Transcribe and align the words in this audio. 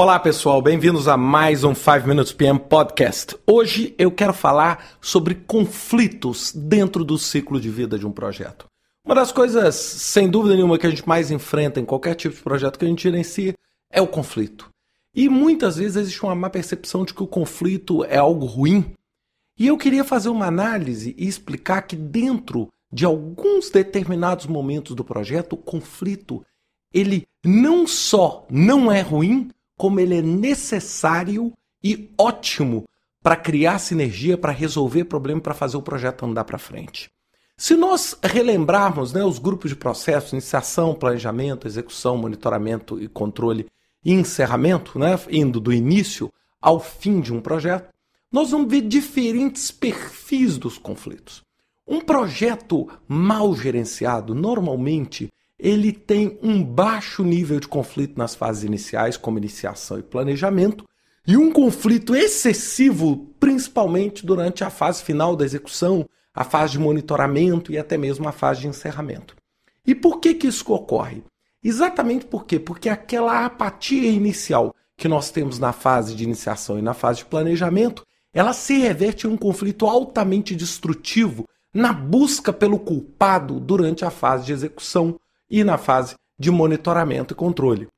Olá 0.00 0.16
pessoal, 0.16 0.62
bem-vindos 0.62 1.08
a 1.08 1.16
mais 1.16 1.64
um 1.64 1.74
5 1.74 2.06
Minutes 2.06 2.32
PM 2.32 2.56
Podcast. 2.56 3.36
Hoje 3.44 3.96
eu 3.98 4.12
quero 4.12 4.32
falar 4.32 4.96
sobre 5.00 5.34
conflitos 5.34 6.52
dentro 6.54 7.04
do 7.04 7.18
ciclo 7.18 7.60
de 7.60 7.68
vida 7.68 7.98
de 7.98 8.06
um 8.06 8.12
projeto. 8.12 8.66
Uma 9.04 9.16
das 9.16 9.32
coisas, 9.32 9.74
sem 9.74 10.30
dúvida 10.30 10.54
nenhuma, 10.54 10.78
que 10.78 10.86
a 10.86 10.90
gente 10.90 11.06
mais 11.08 11.32
enfrenta 11.32 11.80
em 11.80 11.84
qualquer 11.84 12.14
tipo 12.14 12.36
de 12.36 12.40
projeto 12.40 12.78
que 12.78 12.84
a 12.84 12.88
gente 12.88 13.02
gerencia 13.02 13.54
é 13.90 14.00
o 14.00 14.06
conflito. 14.06 14.70
E 15.12 15.28
muitas 15.28 15.78
vezes 15.78 15.96
existe 15.96 16.22
uma 16.22 16.36
má 16.36 16.48
percepção 16.48 17.04
de 17.04 17.12
que 17.12 17.24
o 17.24 17.26
conflito 17.26 18.04
é 18.04 18.18
algo 18.18 18.46
ruim. 18.46 18.92
E 19.58 19.66
eu 19.66 19.76
queria 19.76 20.04
fazer 20.04 20.28
uma 20.28 20.46
análise 20.46 21.12
e 21.18 21.26
explicar 21.26 21.82
que 21.82 21.96
dentro 21.96 22.68
de 22.92 23.04
alguns 23.04 23.68
determinados 23.68 24.46
momentos 24.46 24.94
do 24.94 25.02
projeto, 25.02 25.54
o 25.54 25.56
conflito 25.56 26.46
ele 26.94 27.26
não 27.44 27.84
só 27.84 28.46
não 28.48 28.92
é 28.92 29.00
ruim, 29.00 29.50
como 29.78 30.00
ele 30.00 30.18
é 30.18 30.22
necessário 30.22 31.52
e 31.82 32.10
ótimo 32.18 32.84
para 33.22 33.36
criar 33.36 33.78
sinergia, 33.78 34.36
para 34.36 34.52
resolver 34.52 35.04
problema, 35.04 35.40
para 35.40 35.54
fazer 35.54 35.76
o 35.76 35.82
projeto 35.82 36.26
andar 36.26 36.44
para 36.44 36.58
frente. 36.58 37.08
Se 37.56 37.74
nós 37.74 38.16
relembrarmos 38.22 39.12
né, 39.12 39.24
os 39.24 39.38
grupos 39.38 39.70
de 39.70 39.76
processos, 39.76 40.32
iniciação, 40.32 40.94
planejamento, 40.94 41.66
execução, 41.66 42.16
monitoramento 42.16 43.00
e 43.02 43.08
controle 43.08 43.66
e 44.04 44.12
encerramento, 44.12 44.98
né, 44.98 45.18
indo 45.30 45.60
do 45.60 45.72
início 45.72 46.32
ao 46.60 46.78
fim 46.78 47.20
de 47.20 47.32
um 47.32 47.40
projeto, 47.40 47.92
nós 48.30 48.50
vamos 48.50 48.70
ver 48.70 48.82
diferentes 48.82 49.70
perfis 49.70 50.58
dos 50.58 50.76
conflitos. 50.76 51.42
Um 51.86 52.00
projeto 52.00 52.88
mal 53.08 53.54
gerenciado, 53.54 54.34
normalmente, 54.34 55.28
ele 55.58 55.92
tem 55.92 56.38
um 56.42 56.62
baixo 56.62 57.24
nível 57.24 57.58
de 57.58 57.66
conflito 57.66 58.16
nas 58.16 58.34
fases 58.34 58.62
iniciais, 58.62 59.16
como 59.16 59.38
iniciação 59.38 59.98
e 59.98 60.02
planejamento, 60.02 60.84
e 61.26 61.36
um 61.36 61.52
conflito 61.52 62.14
excessivo, 62.14 63.34
principalmente 63.38 64.24
durante 64.24 64.64
a 64.64 64.70
fase 64.70 65.02
final 65.02 65.34
da 65.34 65.44
execução, 65.44 66.08
a 66.32 66.44
fase 66.44 66.72
de 66.72 66.78
monitoramento 66.78 67.72
e 67.72 67.78
até 67.78 67.98
mesmo 67.98 68.28
a 68.28 68.32
fase 68.32 68.60
de 68.60 68.68
encerramento. 68.68 69.34
E 69.86 69.94
por 69.94 70.20
que, 70.20 70.34
que 70.34 70.46
isso 70.46 70.72
ocorre? 70.72 71.22
Exatamente 71.62 72.24
por 72.24 72.46
quê? 72.46 72.58
Porque 72.58 72.88
aquela 72.88 73.44
apatia 73.44 74.10
inicial 74.10 74.74
que 74.96 75.08
nós 75.08 75.30
temos 75.30 75.58
na 75.58 75.72
fase 75.72 76.14
de 76.14 76.24
iniciação 76.24 76.78
e 76.78 76.82
na 76.82 76.94
fase 76.94 77.20
de 77.20 77.24
planejamento, 77.26 78.04
ela 78.32 78.52
se 78.52 78.78
reverte 78.78 79.26
em 79.26 79.30
um 79.30 79.36
conflito 79.36 79.86
altamente 79.86 80.54
destrutivo 80.54 81.44
na 81.74 81.92
busca 81.92 82.52
pelo 82.52 82.78
culpado 82.78 83.60
durante 83.60 84.04
a 84.04 84.10
fase 84.10 84.46
de 84.46 84.52
execução, 84.52 85.18
e 85.50 85.64
na 85.64 85.78
fase 85.78 86.14
de 86.38 86.50
monitoramento 86.50 87.34
e 87.34 87.36
controle. 87.36 87.88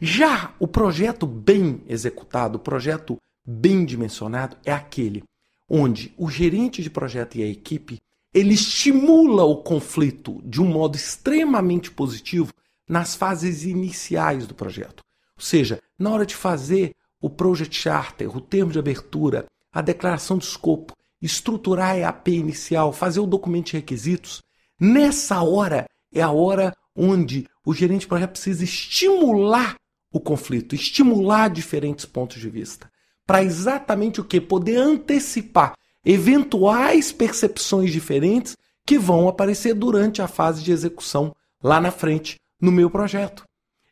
Já 0.00 0.54
o 0.58 0.66
projeto 0.66 1.26
bem 1.26 1.82
executado, 1.88 2.56
o 2.56 2.60
projeto 2.60 3.16
bem 3.44 3.84
dimensionado, 3.84 4.56
é 4.64 4.72
aquele 4.72 5.22
onde 5.68 6.12
o 6.16 6.30
gerente 6.30 6.82
de 6.82 6.90
projeto 6.90 7.36
e 7.36 7.42
a 7.42 7.48
equipe 7.48 7.98
ele 8.34 8.54
estimula 8.54 9.44
o 9.44 9.62
conflito 9.62 10.40
de 10.44 10.60
um 10.60 10.66
modo 10.66 10.96
extremamente 10.96 11.90
positivo 11.90 12.52
nas 12.88 13.14
fases 13.14 13.64
iniciais 13.64 14.46
do 14.46 14.54
projeto. 14.54 15.02
Ou 15.36 15.42
seja, 15.42 15.80
na 15.98 16.10
hora 16.10 16.26
de 16.26 16.36
fazer 16.36 16.92
o 17.20 17.30
project 17.30 17.74
charter, 17.74 18.36
o 18.36 18.40
termo 18.40 18.70
de 18.70 18.78
abertura, 18.78 19.46
a 19.72 19.80
declaração 19.80 20.36
de 20.36 20.44
escopo, 20.44 20.92
estruturar 21.20 21.92
a 21.92 21.98
EAP 21.98 22.28
inicial, 22.28 22.92
fazer 22.92 23.20
o 23.20 23.26
documento 23.26 23.66
de 23.66 23.72
requisitos, 23.78 24.42
nessa 24.78 25.42
hora 25.42 25.86
é 26.12 26.20
a 26.20 26.30
hora 26.30 26.74
onde 26.96 27.46
o 27.64 27.74
gerente 27.74 28.02
de 28.02 28.06
projeto 28.06 28.30
precisa 28.30 28.64
estimular 28.64 29.76
o 30.12 30.20
conflito, 30.20 30.74
estimular 30.74 31.48
diferentes 31.48 32.04
pontos 32.04 32.40
de 32.40 32.48
vista, 32.48 32.90
para 33.26 33.42
exatamente 33.42 34.20
o 34.20 34.24
que? 34.24 34.40
Poder 34.40 34.76
antecipar 34.76 35.74
eventuais 36.04 37.12
percepções 37.12 37.92
diferentes 37.92 38.56
que 38.86 38.96
vão 38.96 39.28
aparecer 39.28 39.74
durante 39.74 40.22
a 40.22 40.28
fase 40.28 40.62
de 40.62 40.70
execução 40.70 41.34
lá 41.62 41.80
na 41.80 41.90
frente 41.90 42.36
no 42.60 42.70
meu 42.70 42.88
projeto. 42.88 43.44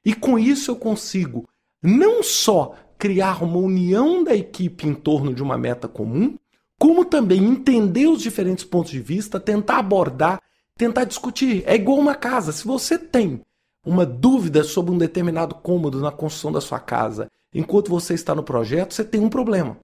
E 0.04 0.14
com 0.14 0.38
isso 0.38 0.70
eu 0.70 0.76
consigo 0.76 1.48
não 1.82 2.22
só 2.22 2.74
criar 2.96 3.42
uma 3.42 3.58
união 3.58 4.22
da 4.22 4.34
equipe 4.34 4.86
em 4.86 4.94
torno 4.94 5.34
de 5.34 5.42
uma 5.42 5.58
meta 5.58 5.88
comum, 5.88 6.36
como 6.78 7.04
também 7.04 7.44
entender 7.44 8.06
os 8.06 8.22
diferentes 8.22 8.64
pontos 8.64 8.92
de 8.92 9.00
vista, 9.00 9.40
tentar 9.40 9.78
abordar 9.78 10.40
tentar 10.76 11.04
discutir. 11.04 11.62
É 11.66 11.74
igual 11.74 11.98
uma 11.98 12.14
casa. 12.14 12.52
Se 12.52 12.64
você 12.64 12.98
tem 12.98 13.40
uma 13.84 14.06
dúvida 14.06 14.64
sobre 14.64 14.92
um 14.92 14.98
determinado 14.98 15.54
cômodo 15.56 16.00
na 16.00 16.10
construção 16.10 16.52
da 16.52 16.60
sua 16.60 16.80
casa, 16.80 17.30
enquanto 17.52 17.90
você 17.90 18.14
está 18.14 18.34
no 18.34 18.42
projeto, 18.42 18.94
você 18.94 19.04
tem 19.04 19.20
um 19.20 19.28
problema. 19.28 19.78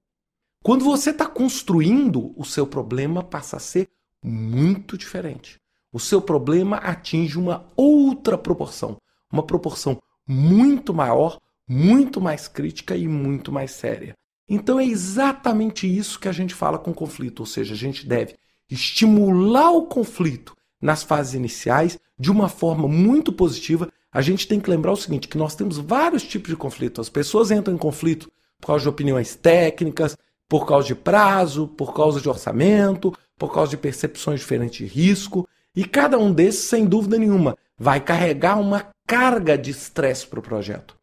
Quando 0.63 0.83
você 0.83 1.09
está 1.09 1.25
construindo, 1.25 2.33
o 2.35 2.45
seu 2.45 2.67
problema 2.67 3.23
passa 3.23 3.57
a 3.57 3.59
ser 3.59 3.89
muito 4.23 4.97
diferente. 4.97 5.59
O 5.91 5.99
seu 5.99 6.21
problema 6.21 6.77
atinge 6.77 7.37
uma 7.37 7.65
outra 7.75 8.37
proporção, 8.37 8.97
uma 9.31 9.43
proporção 9.43 10.01
muito 10.27 10.93
maior, 10.93 11.39
muito 11.67 12.21
mais 12.21 12.47
crítica 12.47 12.95
e 12.95 13.07
muito 13.07 13.51
mais 13.51 13.71
séria. 13.71 14.15
Então 14.47 14.79
é 14.79 14.85
exatamente 14.85 15.87
isso 15.87 16.19
que 16.19 16.27
a 16.27 16.31
gente 16.31 16.53
fala 16.53 16.77
com 16.77 16.93
conflito, 16.93 17.41
ou 17.41 17.45
seja, 17.45 17.73
a 17.73 17.77
gente 17.77 18.05
deve 18.05 18.35
estimular 18.69 19.71
o 19.71 19.87
conflito 19.87 20.55
nas 20.81 21.03
fases 21.03 21.33
iniciais 21.33 21.99
de 22.17 22.31
uma 22.31 22.49
forma 22.49 22.87
muito 22.87 23.31
positiva. 23.31 23.89
A 24.11 24.21
gente 24.21 24.47
tem 24.47 24.59
que 24.59 24.69
lembrar 24.69 24.91
o 24.91 24.97
seguinte, 24.97 25.27
que 25.27 25.37
nós 25.37 25.55
temos 25.55 25.77
vários 25.77 26.23
tipos 26.23 26.49
de 26.49 26.55
conflito. 26.55 26.99
As 26.99 27.09
pessoas 27.09 27.51
entram 27.51 27.75
em 27.75 27.77
conflito 27.77 28.31
por 28.59 28.67
causa 28.67 28.83
de 28.83 28.89
opiniões 28.89 29.35
técnicas, 29.35 30.17
por 30.49 30.65
causa 30.65 30.87
de 30.87 30.95
prazo, 30.95 31.67
por 31.67 31.93
causa 31.93 32.19
de 32.19 32.27
orçamento, 32.27 33.13
por 33.37 33.53
causa 33.53 33.71
de 33.71 33.77
percepções 33.77 34.39
diferentes 34.41 34.77
de 34.77 34.85
risco. 34.85 35.47
E 35.75 35.85
cada 35.85 36.17
um 36.17 36.33
desses, 36.33 36.65
sem 36.65 36.85
dúvida 36.85 37.17
nenhuma, 37.17 37.57
vai 37.77 38.01
carregar 38.01 38.59
uma 38.59 38.87
carga 39.07 39.57
de 39.57 39.71
estresse 39.71 40.27
para 40.27 40.39
o 40.39 40.43
projeto. 40.43 40.95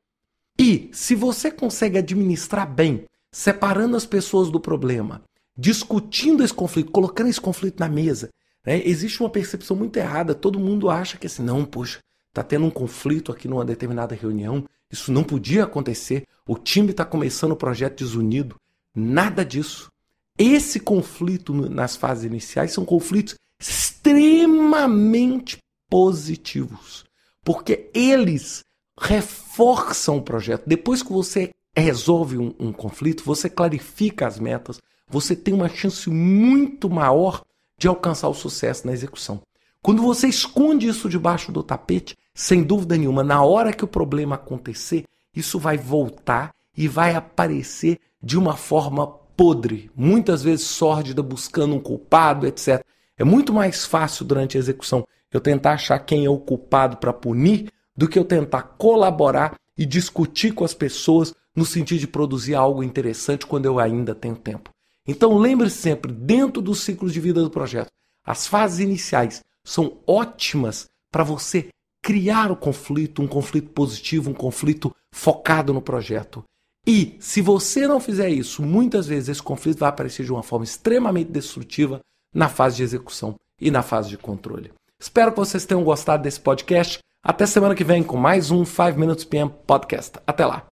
E 0.59 0.91
se 0.93 1.15
você 1.15 1.51
consegue 1.51 1.99
administrar 1.99 2.69
bem, 2.69 3.05
separando 3.33 3.97
as 3.97 4.05
pessoas 4.05 4.51
do 4.51 4.61
problema, 4.61 5.23
discutindo 5.57 6.45
esse 6.45 6.55
conflito, 6.55 6.91
colocando 6.91 7.29
esse 7.29 7.41
conflito 7.41 7.81
na 7.81 7.89
mesa 7.89 8.29
né? 8.69 8.83
Existe 8.85 9.21
uma 9.21 9.31
percepção 9.31 9.75
muito 9.75 9.97
errada. 9.97 10.35
Todo 10.35 10.61
mundo 10.61 10.91
acha 10.91 11.17
que 11.17 11.27
assim, 11.27 11.43
não, 11.43 11.65
poxa, 11.65 12.01
está 12.29 12.43
tendo 12.43 12.67
um 12.67 12.71
conflito 12.71 13.33
aqui 13.33 13.49
numa 13.49 13.65
determinada 13.65 14.15
reunião. 14.15 14.63
Isso 14.93 15.11
não 15.11 15.25
podia 15.25 15.65
acontecer. 15.65 16.25
O 16.47 16.55
time 16.55 16.91
está 16.91 17.03
começando 17.03 17.53
o 17.53 17.57
projeto 17.57 17.97
desunido. 17.97 18.57
Nada 18.95 19.43
disso. 19.43 19.91
Esse 20.37 20.79
conflito 20.79 21.55
nas 21.55 21.97
fases 21.97 22.25
iniciais 22.25 22.73
são 22.73 22.85
conflitos 22.85 23.37
extremamente 23.59 25.57
positivos, 25.89 27.07
porque 27.43 27.89
eles 27.95 28.63
reforçam 29.01 30.19
o 30.19 30.23
projeto. 30.23 30.65
Depois 30.67 31.03
que 31.03 31.11
você 31.11 31.53
resolve 31.75 32.37
um, 32.37 32.55
um 32.59 32.71
conflito, 32.71 33.25
você 33.25 33.49
clarifica 33.49 34.27
as 34.27 34.39
metas, 34.39 34.79
você 35.09 35.35
tem 35.35 35.55
uma 35.55 35.71
chance 35.71 36.11
muito 36.11 36.91
maior 36.91 37.43
de 37.79 37.89
alcançar 37.89 38.29
o 38.29 38.35
sucesso 38.35 38.87
na 38.87 38.93
execução. 38.93 39.41
Quando 39.81 40.03
você 40.03 40.27
esconde 40.27 40.89
isso 40.89 41.09
debaixo 41.09 41.53
do 41.53 41.63
tapete, 41.63 42.17
sem 42.35 42.63
dúvida 42.63 42.97
nenhuma, 42.97 43.23
na 43.23 43.43
hora 43.43 43.73
que 43.73 43.85
o 43.85 43.89
problema 43.89 44.35
acontecer, 44.35 45.05
isso 45.35 45.59
vai 45.59 45.79
voltar 45.79 46.53
e 46.77 46.89
vai 46.89 47.15
aparecer 47.15 47.99
de 48.23 48.37
uma 48.37 48.57
forma 48.57 49.07
podre, 49.07 49.91
muitas 49.95 50.43
vezes 50.43 50.67
sórdida, 50.67 51.23
buscando 51.23 51.77
um 51.77 51.81
culpado, 51.81 52.47
etc. 52.47 52.85
É 53.17 53.23
muito 53.23 53.53
mais 53.53 53.85
fácil 53.85 54.25
durante 54.25 54.57
a 54.57 54.61
execução 54.61 55.07
eu 55.33 55.41
tentar 55.41 55.73
achar 55.73 55.99
quem 56.01 56.25
é 56.25 56.31
o 56.31 56.39
culpado 56.39 56.97
para 56.97 57.13
punir 57.13 57.71
do 57.97 58.09
que 58.09 58.19
eu 58.19 58.25
tentar 58.25 58.63
colaborar 58.63 59.55
e 59.77 59.87
discutir 59.87 60.53
com 60.53 60.65
as 60.65 60.75
pessoas 60.75 61.35
no 61.55 61.65
sentido 61.65 62.01
de 62.01 62.07
produzir 62.07 62.55
algo 62.55 62.83
interessante 62.83 63.47
quando 63.47 63.67
eu 63.67 63.79
ainda 63.79 64.15
tenho 64.15 64.37
tempo. 64.37 64.71
Então 65.09 65.39
lembre-se 65.39 65.79
sempre, 65.79 66.13
dentro 66.13 66.61
do 66.61 66.75
ciclo 66.75 67.11
de 67.11 67.19
vida 67.19 67.43
do 67.43 67.49
projeto, 67.49 67.89
as 68.23 68.47
fases 68.47 68.81
iniciais 68.81 69.43
são 69.65 69.99
ótimas 70.07 70.87
para 71.11 71.25
você 71.25 71.69
criar 72.03 72.53
o 72.53 72.57
conflito, 72.57 73.23
um 73.23 73.27
conflito 73.27 73.71
positivo, 73.71 74.31
um 74.31 74.35
conflito 74.35 74.95
focado 75.11 75.73
no 75.73 75.81
projeto. 75.81 76.45
E 76.87 77.17
se 77.21 77.41
você 77.41 77.87
não 77.87 78.01
fizer 78.01 78.29
isso, 78.29 78.63
muitas 78.63 79.07
vezes 79.07 79.31
esse 79.31 79.43
conflito 79.43 79.79
vai 79.79 79.89
aparecer 79.89 80.25
de 80.25 80.33
uma 80.33 80.43
forma 80.43 80.65
extremamente 80.65 81.31
destrutiva 81.31 82.01
na 82.35 82.49
fase 82.49 82.77
de 82.77 82.83
execução 82.83 83.35
e 83.59 83.71
na 83.71 83.83
fase 83.83 84.11
de 84.11 84.19
controle. 84.19 84.73
Espero 85.01 85.33
que 85.33 85.39
vocês 85.39 85.65
tenham 85.65 85.85
gostado 85.85 86.23
desse 86.23 86.41
podcast. 86.41 86.99
Até 87.23 87.47
semana 87.47 87.75
que 87.75 87.85
vem 87.85 88.03
com 88.03 88.17
mais 88.17 88.51
um 88.51 88.65
5 88.65 88.99
Minutes 88.99 89.25
PM 89.25 89.51
Podcast. 89.67 90.19
Até 90.27 90.45
lá. 90.45 90.67